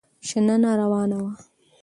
شننه 0.27 0.71
روانه 0.81 1.17
وه. 1.23 1.31